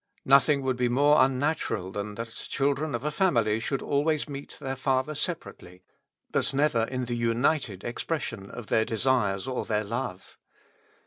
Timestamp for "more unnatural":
0.89-1.91